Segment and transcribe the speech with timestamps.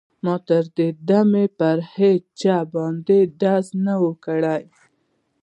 [0.23, 4.61] ما تر دې دمه په هېچا باندې ډز نه و کړی